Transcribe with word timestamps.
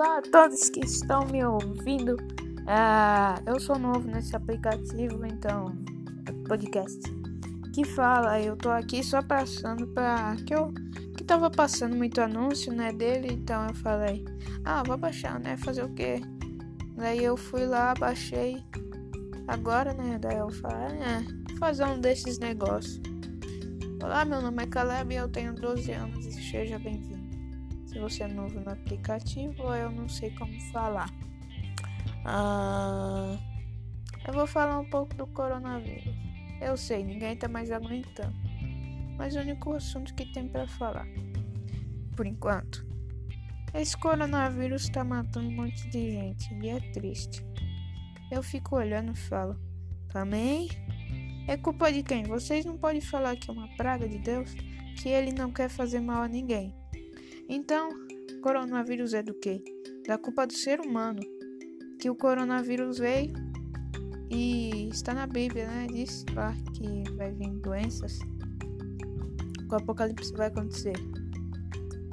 Olá 0.00 0.16
a 0.16 0.22
todos 0.22 0.70
que 0.70 0.80
estão 0.80 1.26
me 1.26 1.44
ouvindo. 1.44 2.16
Uh, 2.16 3.36
eu 3.44 3.60
sou 3.60 3.78
novo 3.78 4.08
nesse 4.08 4.34
aplicativo, 4.34 5.26
então 5.26 5.76
podcast 6.48 7.02
que 7.74 7.84
fala. 7.84 8.40
Eu 8.40 8.56
tô 8.56 8.70
aqui 8.70 9.04
só 9.04 9.22
passando 9.22 9.86
para 9.88 10.36
que 10.36 10.54
eu 10.54 10.72
que 11.18 11.22
tava 11.22 11.50
passando 11.50 11.94
muito 11.94 12.18
anúncio, 12.18 12.72
né, 12.72 12.94
dele, 12.94 13.28
então 13.30 13.66
eu 13.68 13.74
falei: 13.74 14.24
"Ah, 14.64 14.82
vou 14.82 14.96
baixar, 14.96 15.38
né? 15.38 15.58
Fazer 15.58 15.84
o 15.84 15.92
quê?" 15.92 16.18
Daí 16.96 17.22
eu 17.22 17.36
fui 17.36 17.66
lá, 17.66 17.92
baixei. 17.92 18.64
Agora, 19.48 19.92
né, 19.92 20.18
daí 20.18 20.38
eu 20.38 20.48
falei: 20.48 20.96
"É, 20.96 21.56
fazer 21.58 21.84
um 21.84 22.00
desses 22.00 22.38
negócios." 22.38 23.02
Olá, 24.02 24.24
meu 24.24 24.40
nome 24.40 24.62
é 24.62 24.66
Caleb 24.66 25.12
e 25.12 25.18
eu 25.18 25.28
tenho 25.28 25.52
12 25.52 25.92
anos 25.92 26.24
e 26.24 26.32
seja 26.32 26.78
bem-vindo. 26.78 27.19
Se 27.90 27.98
você 27.98 28.22
é 28.22 28.28
novo 28.28 28.60
no 28.60 28.70
aplicativo, 28.70 29.74
eu 29.74 29.90
não 29.90 30.08
sei 30.08 30.30
como 30.36 30.60
falar. 30.70 31.10
Ah, 32.24 33.36
eu 34.28 34.32
vou 34.32 34.46
falar 34.46 34.78
um 34.78 34.88
pouco 34.88 35.12
do 35.16 35.26
coronavírus. 35.26 36.14
Eu 36.60 36.76
sei, 36.76 37.02
ninguém 37.02 37.36
tá 37.36 37.48
mais 37.48 37.72
aguentando. 37.72 38.32
Mas 39.18 39.34
o 39.34 39.40
único 39.40 39.74
assunto 39.74 40.14
que 40.14 40.24
tem 40.32 40.46
para 40.46 40.68
falar, 40.68 41.04
por 42.14 42.28
enquanto, 42.28 42.86
esse 43.74 43.96
coronavírus 43.96 44.88
tá 44.88 45.02
matando 45.02 45.48
um 45.48 45.56
monte 45.56 45.90
de 45.90 46.12
gente 46.12 46.54
e 46.62 46.68
é 46.68 46.78
triste. 46.92 47.44
Eu 48.30 48.40
fico 48.40 48.76
olhando 48.76 49.10
e 49.10 49.16
falo, 49.16 49.58
também 50.12 50.68
é 51.48 51.56
culpa 51.56 51.92
de 51.92 52.04
quem? 52.04 52.22
Vocês 52.22 52.64
não 52.64 52.78
podem 52.78 53.00
falar 53.00 53.34
que 53.34 53.50
é 53.50 53.52
uma 53.52 53.66
praga 53.76 54.08
de 54.08 54.18
Deus, 54.18 54.54
que 55.02 55.08
ele 55.08 55.32
não 55.32 55.50
quer 55.50 55.68
fazer 55.68 55.98
mal 55.98 56.22
a 56.22 56.28
ninguém. 56.28 56.79
Então, 57.52 57.88
coronavírus 58.42 59.12
é 59.12 59.24
do 59.24 59.34
quê? 59.34 59.60
Da 60.06 60.16
culpa 60.16 60.46
do 60.46 60.52
ser 60.52 60.80
humano. 60.80 61.20
Que 61.98 62.08
o 62.08 62.14
coronavírus 62.14 62.98
veio 62.98 63.32
e 64.30 64.88
está 64.88 65.12
na 65.12 65.26
Bíblia, 65.26 65.66
né? 65.66 65.88
Diz 65.92 66.24
lá 66.32 66.54
que 66.72 67.10
vai 67.16 67.32
vir 67.32 67.50
doenças. 67.54 68.20
O 69.68 69.74
apocalipse 69.74 70.32
vai 70.32 70.46
acontecer. 70.46 70.94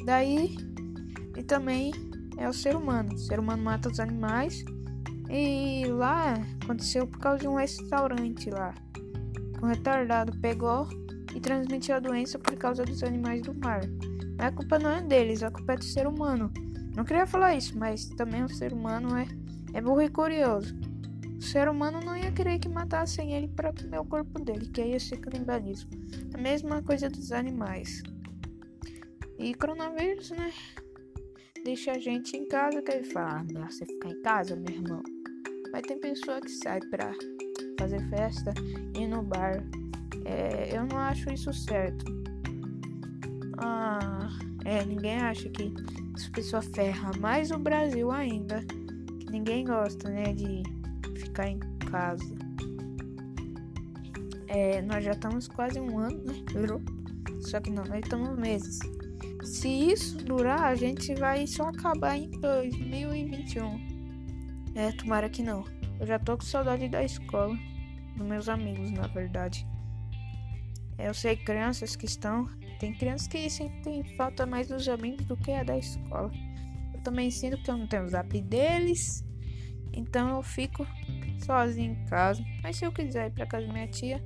Daí, 0.03 0.57
e 1.37 1.43
também 1.43 1.91
é 2.37 2.49
o 2.49 2.53
ser 2.53 2.75
humano. 2.75 3.13
O 3.13 3.17
ser 3.19 3.39
humano 3.39 3.61
mata 3.61 3.89
os 3.89 3.99
animais. 3.99 4.65
E 5.29 5.85
lá 5.85 6.33
aconteceu 6.63 7.05
por 7.05 7.19
causa 7.19 7.41
de 7.41 7.47
um 7.47 7.53
restaurante 7.53 8.49
lá. 8.49 8.73
Um 9.61 9.67
retardado 9.67 10.35
pegou 10.39 10.87
e 11.35 11.39
transmitiu 11.39 11.95
a 11.95 11.99
doença 11.99 12.39
por 12.39 12.55
causa 12.55 12.83
dos 12.83 13.03
animais 13.03 13.43
do 13.43 13.53
mar. 13.53 13.81
A 14.39 14.51
culpa 14.51 14.77
não 14.77 14.91
é 14.91 15.01
deles, 15.01 15.41
a 15.41 15.51
culpa 15.51 15.73
é 15.73 15.77
do 15.77 15.83
ser 15.83 16.07
humano. 16.07 16.51
Não 16.95 17.03
queria 17.03 17.27
falar 17.27 17.55
isso, 17.55 17.77
mas 17.77 18.05
também 18.09 18.43
o 18.43 18.49
ser 18.49 18.73
humano 18.73 19.15
é, 19.15 19.27
é 19.73 19.81
burro 19.81 20.01
e 20.01 20.09
curioso. 20.09 20.75
O 21.37 21.41
ser 21.41 21.69
humano 21.69 21.99
não 22.03 22.17
ia 22.17 22.31
querer 22.31 22.57
que 22.57 22.67
matassem 22.67 23.33
ele 23.33 23.47
para 23.47 23.71
comer 23.71 23.99
o 23.99 24.05
corpo 24.05 24.39
dele, 24.39 24.67
que 24.67 24.81
ia 24.81 24.99
ser 24.99 25.17
canibalismo. 25.17 25.89
A 26.33 26.37
mesma 26.37 26.81
coisa 26.81 27.09
dos 27.09 27.31
animais. 27.31 28.01
E 29.37 29.53
coronavírus, 29.53 30.31
né? 30.31 30.51
Deixa 31.63 31.91
a 31.91 31.99
gente 31.99 32.35
em 32.35 32.47
casa, 32.47 32.81
que 32.81 32.91
ele 32.91 33.03
fala, 33.03 33.41
ah, 33.41 33.69
você 33.69 33.85
ficar 33.85 34.09
em 34.09 34.21
casa, 34.21 34.55
meu 34.55 34.73
irmão. 34.73 35.03
Mas 35.71 35.83
tem 35.83 35.99
pessoa 35.99 36.41
que 36.41 36.49
sai 36.49 36.79
pra 36.89 37.11
fazer 37.79 38.01
festa 38.09 38.53
e 38.95 39.05
no 39.05 39.21
bar. 39.21 39.63
É, 40.25 40.75
eu 40.75 40.85
não 40.85 40.97
acho 40.97 41.31
isso 41.31 41.53
certo. 41.53 42.16
É, 44.67 44.83
ninguém 44.83 45.15
acha 45.15 45.47
que 45.47 45.73
essa 46.13 46.29
pessoa 46.29 46.61
ferra 46.61 47.11
mais 47.21 47.51
o 47.51 47.57
Brasil 47.57 48.11
ainda. 48.11 48.59
Que 49.17 49.31
ninguém 49.31 49.63
gosta, 49.63 50.09
né, 50.09 50.33
de 50.33 50.61
ficar 51.17 51.47
em 51.47 51.57
casa. 51.89 52.35
É, 54.49 54.81
nós 54.81 55.05
já 55.05 55.11
estamos 55.11 55.47
quase 55.47 55.79
um 55.79 55.97
ano, 55.97 56.21
né? 56.25 56.33
Só 57.39 57.61
que 57.61 57.69
não, 57.69 57.85
nós 57.85 58.01
estamos 58.03 58.37
meses. 58.37 58.77
Se 59.41 59.69
isso 59.69 60.17
durar, 60.17 60.63
a 60.63 60.75
gente 60.75 61.15
vai 61.15 61.47
só 61.47 61.69
acabar 61.69 62.17
em 62.17 62.29
2021. 62.29 64.73
É, 64.75 64.91
tomara 64.91 65.29
que 65.29 65.41
não. 65.41 65.63
Eu 65.97 66.05
já 66.05 66.19
tô 66.19 66.35
com 66.35 66.43
saudade 66.43 66.89
da 66.89 67.05
escola, 67.05 67.57
dos 68.17 68.27
meus 68.27 68.49
amigos, 68.49 68.91
na 68.91 69.07
verdade. 69.07 69.65
Eu 70.99 71.13
sei 71.13 71.37
crianças 71.37 71.95
que 71.95 72.05
estão 72.05 72.49
tem 72.79 72.93
crianças 72.93 73.27
que 73.27 73.49
sentem 73.49 74.03
falta 74.15 74.45
mais 74.45 74.67
dos 74.67 74.87
amigos 74.87 75.25
do 75.25 75.35
que 75.35 75.51
a 75.51 75.63
da 75.63 75.77
escola. 75.77 76.31
Eu 76.93 77.01
também 77.01 77.29
sinto 77.31 77.57
que 77.61 77.69
eu 77.69 77.77
não 77.77 77.87
tenho 77.87 78.03
o 78.03 78.09
zap 78.09 78.41
deles, 78.41 79.23
então 79.93 80.35
eu 80.35 80.43
fico 80.43 80.85
sozinho 81.43 81.93
em 81.93 82.05
casa. 82.05 82.43
Mas 82.61 82.77
se 82.77 82.85
eu 82.85 82.91
quiser 82.91 83.27
ir 83.27 83.31
pra 83.31 83.45
casa 83.45 83.67
da 83.67 83.73
minha 83.73 83.87
tia, 83.87 84.23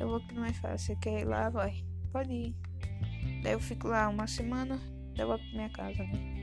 eu 0.00 0.08
vou 0.08 0.20
que 0.20 0.34
não 0.34 0.44
é 0.44 0.52
fácil. 0.52 0.94
Você 0.94 0.96
quer 0.96 1.20
ir 1.20 1.24
lá? 1.24 1.50
Vai. 1.50 1.84
Pode 2.12 2.32
ir. 2.32 2.56
Daí 3.42 3.52
eu 3.52 3.60
fico 3.60 3.88
lá 3.88 4.08
uma 4.08 4.26
semana, 4.26 4.76
daí 5.14 5.24
eu 5.24 5.28
vou 5.28 5.38
pra 5.38 5.48
minha 5.52 5.70
casa, 5.70 6.02
né? 6.02 6.34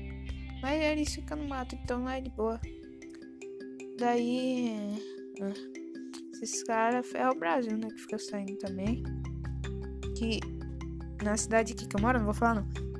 Mas 0.62 0.82
eles 0.82 1.14
ficam 1.14 1.38
no 1.38 1.48
mato, 1.48 1.76
então 1.76 2.04
lá 2.04 2.18
é 2.18 2.22
de 2.22 2.30
boa. 2.30 2.60
Daí. 3.98 5.00
É, 5.42 5.54
esses 6.42 6.64
caras. 6.64 7.14
É 7.14 7.28
o 7.30 7.36
Brasil, 7.36 7.78
né? 7.78 7.88
Que 7.90 8.02
fica 8.02 8.20
saindo 8.20 8.58
também. 8.58 9.04
Que 10.18 10.40
na 11.24 11.38
cidade 11.38 11.74
aqui 11.74 11.88
que 11.88 11.96
eu 11.96 12.02
moro, 12.02 12.18
não 12.18 12.26
vou 12.26 12.34
falar 12.34 12.56
não. 12.56 12.92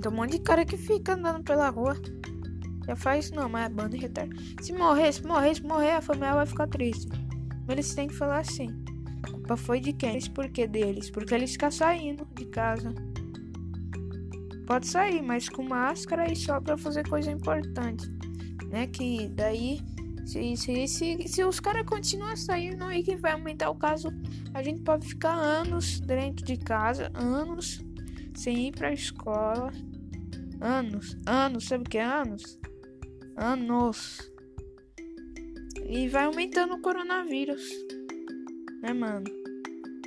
Tem 0.00 0.10
um 0.10 0.14
monte 0.14 0.32
de 0.32 0.38
cara 0.40 0.64
que 0.64 0.76
fica 0.76 1.14
andando 1.14 1.44
pela 1.44 1.68
rua. 1.68 1.94
Já 2.86 2.96
faz 2.96 3.26
isso 3.26 3.34
não, 3.34 3.48
mas 3.48 3.66
é 3.66 3.68
banda 3.68 3.96
e 3.96 4.00
retardo. 4.00 4.34
Se 4.62 4.72
morrer, 4.72 5.12
se 5.12 5.24
morrer, 5.26 5.54
se 5.54 5.62
morrer, 5.62 5.92
a 5.92 6.00
família 6.00 6.34
vai 6.34 6.46
ficar 6.46 6.66
triste. 6.66 7.08
Mas 7.66 7.70
eles 7.70 7.94
têm 7.94 8.08
que 8.08 8.14
falar 8.14 8.38
assim. 8.38 8.68
A 9.22 9.30
culpa 9.30 9.56
foi 9.56 9.80
de 9.80 9.92
quem? 9.92 10.18
Por 10.30 10.48
que 10.48 10.66
deles? 10.66 11.10
Porque 11.10 11.34
eles 11.34 11.52
ficam 11.52 11.70
saindo 11.70 12.26
de 12.34 12.46
casa. 12.46 12.94
Pode 14.66 14.86
sair, 14.86 15.20
mas 15.20 15.48
com 15.48 15.62
máscara 15.62 16.32
e 16.32 16.36
só 16.36 16.60
pra 16.60 16.78
fazer 16.78 17.06
coisa 17.08 17.30
importante. 17.30 18.08
Né? 18.70 18.86
Que 18.86 19.28
daí 19.28 19.80
se, 20.30 20.56
se, 20.56 20.86
se, 20.86 21.28
se 21.28 21.44
os 21.44 21.58
caras 21.58 21.84
continuam 21.84 22.36
saindo 22.36 22.92
e 22.92 23.02
que 23.02 23.16
vai 23.16 23.32
aumentar 23.32 23.68
o 23.68 23.74
caso, 23.74 24.10
a 24.54 24.62
gente 24.62 24.80
pode 24.82 25.08
ficar 25.08 25.34
anos 25.34 25.98
dentro 25.98 26.44
de 26.44 26.56
casa, 26.56 27.10
anos 27.14 27.84
sem 28.36 28.68
ir 28.68 28.72
pra 28.72 28.92
escola. 28.92 29.72
Anos, 30.60 31.18
anos, 31.26 31.64
sabe 31.64 31.84
o 31.84 31.90
que 31.90 31.98
é 31.98 32.04
anos? 32.04 32.60
Anos. 33.36 34.30
E 35.88 36.08
vai 36.08 36.26
aumentando 36.26 36.74
o 36.74 36.80
coronavírus. 36.80 37.68
Né, 38.82 38.92
mano? 38.92 39.26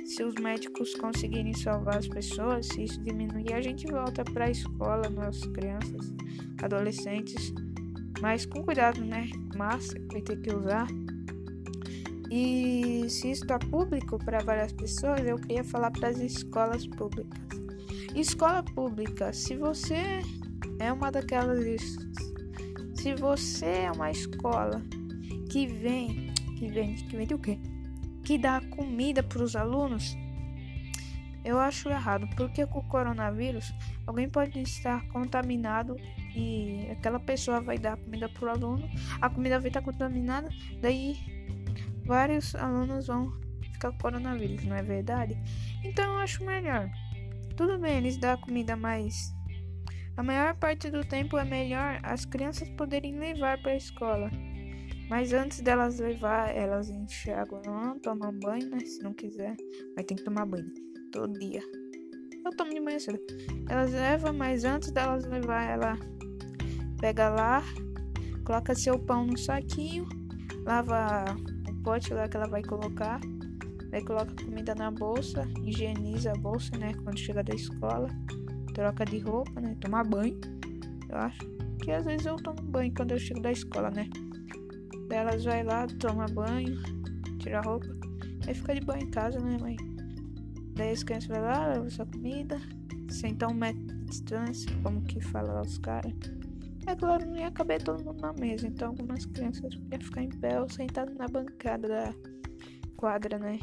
Se 0.06 0.22
os 0.22 0.34
médicos 0.36 0.94
conseguirem 0.94 1.52
salvar 1.52 1.98
as 1.98 2.08
pessoas, 2.08 2.66
se 2.66 2.84
isso 2.84 3.02
diminuir, 3.02 3.52
a 3.52 3.60
gente 3.60 3.86
volta 3.86 4.24
pra 4.24 4.50
escola, 4.50 5.10
nossas 5.10 5.46
crianças, 5.48 6.14
adolescentes 6.62 7.52
mas 8.24 8.46
com 8.46 8.62
cuidado, 8.62 9.04
né? 9.04 9.28
Máscara 9.54 10.02
vai 10.10 10.22
ter 10.22 10.40
que 10.40 10.50
usar. 10.50 10.86
E 12.30 13.04
se 13.10 13.30
isso 13.30 13.42
está 13.42 13.58
público 13.58 14.18
para 14.18 14.42
várias 14.42 14.72
pessoas, 14.72 15.20
eu 15.26 15.36
queria 15.36 15.62
falar 15.62 15.90
para 15.90 16.08
as 16.08 16.16
escolas 16.16 16.86
públicas. 16.86 17.38
Escola 18.16 18.62
pública, 18.62 19.30
se 19.34 19.54
você 19.54 20.22
é 20.78 20.90
uma 20.90 21.12
daquelas. 21.12 21.58
Se 22.94 23.14
você 23.14 23.66
é 23.66 23.92
uma 23.92 24.10
escola 24.10 24.82
que 25.50 25.66
vem. 25.66 26.32
Que 26.58 26.68
vende. 26.68 27.04
Que 27.04 27.16
vende 27.18 27.34
o 27.34 27.38
quê? 27.38 27.58
Que 28.24 28.38
dá 28.38 28.62
comida 28.70 29.22
para 29.22 29.42
os 29.42 29.54
alunos, 29.54 30.16
eu 31.44 31.58
acho 31.60 31.90
errado, 31.90 32.26
porque 32.34 32.66
com 32.66 32.78
o 32.78 32.88
coronavírus 32.88 33.72
alguém 34.06 34.28
pode 34.28 34.58
estar 34.60 35.06
contaminado 35.08 35.94
e 36.34 36.88
aquela 36.90 37.20
pessoa 37.20 37.60
vai 37.60 37.78
dar 37.78 37.98
comida 37.98 38.28
pro 38.30 38.50
aluno, 38.50 38.88
a 39.20 39.28
comida 39.28 39.60
vai 39.60 39.68
estar 39.68 39.82
contaminada, 39.82 40.48
daí 40.80 41.16
vários 42.06 42.54
alunos 42.54 43.08
vão 43.08 43.30
ficar 43.72 43.92
com 43.92 43.98
coronavírus, 43.98 44.64
não 44.64 44.74
é 44.74 44.82
verdade? 44.82 45.36
Então 45.84 46.14
eu 46.14 46.18
acho 46.18 46.44
melhor. 46.44 46.90
Tudo 47.56 47.78
bem, 47.78 47.98
eles 47.98 48.16
dão 48.16 48.36
comida, 48.38 48.74
mas 48.74 49.32
a 50.16 50.22
maior 50.22 50.54
parte 50.56 50.90
do 50.90 51.04
tempo 51.04 51.36
é 51.36 51.44
melhor 51.44 52.00
as 52.02 52.24
crianças 52.24 52.68
poderem 52.70 53.18
levar 53.18 53.60
para 53.60 53.72
a 53.72 53.76
escola. 53.76 54.30
Mas 55.10 55.34
antes 55.34 55.60
delas 55.60 55.98
levar, 55.98 56.56
elas 56.56 56.88
enxergam, 56.88 57.60
não 57.66 58.00
tomam 58.00 58.32
banho, 58.40 58.70
né? 58.70 58.80
Se 58.80 59.02
não 59.02 59.12
quiser, 59.12 59.54
mas 59.94 60.06
tem 60.06 60.16
que 60.16 60.24
tomar 60.24 60.46
banho 60.46 60.93
todo 61.14 61.38
dia. 61.38 61.62
Eu 62.44 62.50
tomo 62.56 62.74
de 62.74 62.80
manhã 62.80 62.98
cedo. 62.98 63.20
Elas 63.68 63.92
levam, 63.92 64.34
mas 64.34 64.64
antes 64.64 64.90
delas 64.90 65.24
levar, 65.24 65.62
ela 65.62 65.96
pega 67.00 67.28
lá, 67.28 67.62
coloca 68.44 68.74
seu 68.74 68.98
pão 68.98 69.24
no 69.24 69.38
saquinho, 69.38 70.06
lava 70.64 71.24
o 71.70 71.82
pote 71.82 72.12
lá 72.12 72.28
que 72.28 72.36
ela 72.36 72.48
vai 72.48 72.62
colocar, 72.62 73.20
aí 73.92 74.04
coloca 74.04 74.34
comida 74.44 74.74
na 74.74 74.90
bolsa, 74.90 75.48
higieniza 75.62 76.32
a 76.32 76.36
bolsa, 76.36 76.76
né? 76.76 76.92
Quando 77.04 77.18
chega 77.18 77.44
da 77.44 77.54
escola, 77.54 78.08
troca 78.74 79.04
de 79.04 79.20
roupa, 79.20 79.60
né? 79.60 79.76
Tomar 79.80 80.04
banho, 80.04 80.38
eu 81.08 81.16
acho. 81.16 81.38
que 81.82 81.92
às 81.92 82.04
vezes 82.04 82.26
eu 82.26 82.36
tomo 82.36 82.60
banho 82.62 82.92
quando 82.94 83.12
eu 83.12 83.18
chego 83.18 83.40
da 83.40 83.52
escola, 83.52 83.90
né? 83.90 84.08
Daí 85.08 85.18
elas 85.18 85.44
vai 85.44 85.62
lá, 85.62 85.86
toma 85.86 86.26
banho, 86.26 86.76
tira 87.38 87.60
a 87.60 87.62
roupa, 87.62 87.86
aí 88.46 88.54
fica 88.54 88.74
de 88.74 88.80
banho 88.80 89.04
em 89.04 89.10
casa, 89.10 89.38
né, 89.38 89.56
mãe? 89.60 89.93
Daí 90.74 90.96
crianças 91.04 91.28
vão 91.28 91.40
lá, 91.40 91.68
levam 91.68 91.90
sua 91.90 92.06
comida, 92.06 92.60
sentar 93.08 93.50
um 93.50 93.54
metro 93.54 93.80
de 93.80 94.04
distância, 94.06 94.70
como 94.82 95.02
que 95.02 95.20
fala 95.20 95.52
lá 95.52 95.62
os 95.62 95.78
caras. 95.78 96.12
É 96.86 96.94
claro, 96.94 97.26
não 97.26 97.36
ia 97.36 97.50
caber 97.50 97.82
todo 97.82 98.04
mundo 98.04 98.20
na 98.20 98.32
mesa, 98.34 98.66
então 98.66 98.88
algumas 98.88 99.24
crianças 99.24 99.72
iam 99.72 100.00
ficar 100.00 100.22
em 100.22 100.28
pé 100.28 100.60
ou 100.60 100.68
sentado 100.68 101.14
na 101.14 101.26
bancada 101.26 101.88
da 101.88 102.14
quadra, 102.96 103.38
né? 103.38 103.58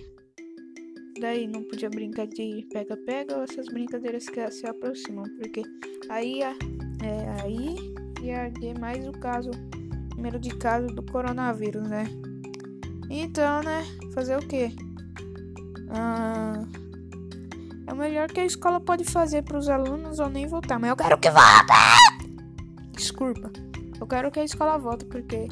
Daí 1.19 1.45
não 1.45 1.63
podia 1.63 1.89
brincar 1.89 2.25
de 2.25 2.65
pega-pega 2.71 3.37
ou 3.37 3.43
essas 3.43 3.67
brincadeiras 3.67 4.27
que 4.27 4.49
se 4.49 4.65
aproximam, 4.65 5.25
porque 5.37 5.61
aí 6.09 6.39
ia, 6.39 6.55
é, 7.03 7.41
aí 7.43 7.75
ia 8.23 8.51
ter 8.59 8.79
mais 8.79 9.07
o 9.07 9.11
caso, 9.11 9.51
número 10.15 10.39
de 10.39 10.49
casos 10.57 10.91
do 10.95 11.03
coronavírus, 11.03 11.87
né? 11.87 12.05
Então, 13.07 13.61
né? 13.61 13.83
Fazer 14.13 14.37
o 14.37 14.47
quê? 14.47 14.71
Ah, 15.89 16.65
é 17.91 17.93
o 17.93 17.97
melhor 17.97 18.29
que 18.29 18.39
a 18.39 18.45
escola 18.45 18.79
pode 18.79 19.03
fazer 19.03 19.43
para 19.43 19.57
os 19.57 19.67
alunos 19.67 20.17
ou 20.17 20.29
nem 20.29 20.47
voltar, 20.47 20.79
mas 20.79 20.91
eu 20.91 20.95
quero 20.95 21.17
que 21.17 21.29
volte! 21.29 21.73
Desculpa, 22.93 23.51
eu 23.99 24.07
quero 24.07 24.31
que 24.31 24.39
a 24.39 24.45
escola 24.45 24.77
volte 24.77 25.03
porque 25.05 25.49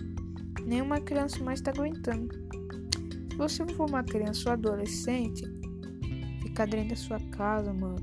nenhuma 0.65 1.01
criança 1.01 1.43
mais 1.43 1.59
está 1.59 1.71
aguentando. 1.71 2.29
Se 3.29 3.35
você 3.35 3.65
for 3.73 3.89
uma 3.89 4.03
criança 4.03 4.47
ou 4.47 4.53
adolescente, 4.53 5.43
ficar 6.41 6.65
dentro 6.65 6.89
da 6.89 6.95
sua 6.95 7.19
casa, 7.31 7.73
mano. 7.73 7.97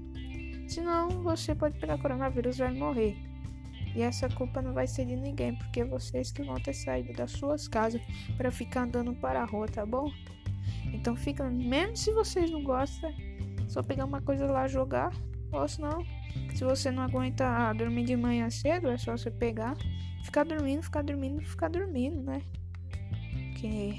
Senão 0.68 1.08
você 1.22 1.54
pode 1.54 1.78
pegar 1.78 1.96
coronavírus 1.96 2.56
e 2.56 2.58
vai 2.58 2.74
morrer. 2.74 3.16
E 3.94 4.02
essa 4.02 4.28
culpa 4.28 4.60
não 4.60 4.74
vai 4.74 4.86
ser 4.86 5.06
de 5.06 5.16
ninguém, 5.16 5.56
porque 5.56 5.82
vocês 5.82 6.30
que 6.30 6.42
vão 6.42 6.56
ter 6.56 6.74
saído 6.74 7.14
das 7.14 7.30
suas 7.30 7.66
casas 7.66 8.02
para 8.36 8.50
ficar 8.50 8.82
andando 8.82 9.14
para 9.14 9.40
a 9.40 9.46
rua, 9.46 9.66
tá 9.66 9.86
bom? 9.86 10.12
Então 10.92 11.16
fica, 11.16 11.48
mesmo 11.48 11.96
se 11.96 12.12
vocês 12.12 12.50
não 12.50 12.62
gostam, 12.62 13.10
só 13.68 13.82
pegar 13.82 14.04
uma 14.04 14.20
coisa 14.20 14.46
lá 14.46 14.66
jogar, 14.66 15.12
ou 15.52 15.66
senão, 15.68 16.04
se 16.54 16.64
você 16.64 16.90
não 16.90 17.02
aguenta 17.02 17.72
dormir 17.74 18.04
de 18.04 18.16
manhã 18.16 18.48
cedo, 18.50 18.88
é 18.88 18.98
só 18.98 19.16
você 19.16 19.30
pegar, 19.30 19.76
ficar 20.24 20.44
dormindo, 20.44 20.82
ficar 20.82 21.02
dormindo, 21.02 21.42
ficar 21.42 21.68
dormindo, 21.68 22.22
né? 22.22 22.42
Porque 23.52 23.94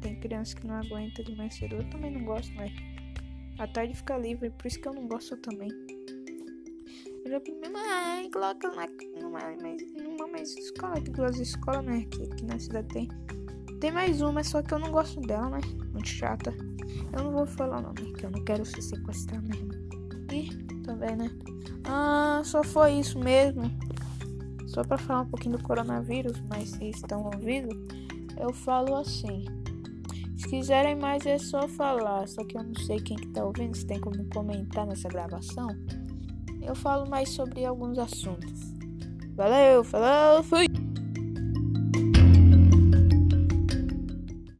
tem 0.00 0.18
criança 0.20 0.56
que 0.56 0.66
não 0.66 0.76
aguenta 0.76 1.22
de 1.22 1.36
manhã 1.36 1.50
cedo, 1.50 1.76
eu 1.76 1.90
também 1.90 2.10
não 2.10 2.24
gosto, 2.24 2.52
mas 2.54 2.72
a 3.58 3.66
tarde 3.66 3.94
fica 3.94 4.16
livre, 4.16 4.50
por 4.50 4.66
isso 4.66 4.80
que 4.80 4.88
eu 4.88 4.94
não 4.94 5.06
gosto 5.06 5.36
também. 5.36 5.70
Eu 7.24 7.30
já 7.30 7.40
pedi, 7.40 7.68
mãe, 7.68 8.30
coloca 8.30 8.68
numa, 8.68 8.86
numa, 9.20 9.40
numa 10.02 10.26
mais 10.26 10.56
escola, 10.56 10.94
tem 10.94 11.12
duas 11.12 11.38
escolas, 11.38 11.84
né? 11.84 12.04
Que 12.10 12.24
aqui 12.24 12.44
na 12.44 12.58
cidade 12.58 12.88
tem. 12.88 13.08
Tem 13.82 13.90
mais 13.90 14.20
uma, 14.20 14.44
só 14.44 14.62
que 14.62 14.72
eu 14.72 14.78
não 14.78 14.92
gosto 14.92 15.20
dela, 15.22 15.50
né? 15.50 15.58
Muito 15.92 16.06
chata. 16.06 16.54
Eu 17.12 17.24
não 17.24 17.32
vou 17.32 17.44
falar 17.44 17.78
o 17.78 17.82
nome, 17.82 18.12
que 18.12 18.24
eu 18.24 18.30
não 18.30 18.44
quero 18.44 18.64
se 18.64 18.80
sequestrar 18.80 19.42
mesmo. 19.42 19.72
E 20.32 20.50
também, 20.84 21.16
né? 21.16 21.28
Ah, 21.82 22.40
só 22.44 22.62
foi 22.62 22.92
isso 22.92 23.18
mesmo. 23.18 23.64
Só 24.68 24.84
pra 24.84 24.96
falar 24.96 25.22
um 25.22 25.26
pouquinho 25.26 25.58
do 25.58 25.64
coronavírus, 25.64 26.40
mas 26.48 26.68
se 26.68 26.90
estão 26.90 27.24
ouvindo, 27.24 27.70
eu 28.38 28.52
falo 28.52 28.94
assim. 28.94 29.46
Se 30.36 30.48
quiserem 30.48 30.94
mais 30.94 31.26
é 31.26 31.36
só 31.38 31.66
falar, 31.66 32.28
só 32.28 32.44
que 32.44 32.56
eu 32.56 32.62
não 32.62 32.76
sei 32.86 33.00
quem 33.00 33.16
que 33.16 33.30
tá 33.30 33.44
ouvindo, 33.44 33.76
se 33.76 33.84
tem 33.84 34.00
como 34.00 34.24
comentar 34.26 34.86
nessa 34.86 35.08
gravação. 35.08 35.66
Eu 36.60 36.76
falo 36.76 37.10
mais 37.10 37.30
sobre 37.30 37.64
alguns 37.64 37.98
assuntos. 37.98 38.60
Valeu, 39.34 39.82
falou, 39.82 40.44
fui! 40.44 40.81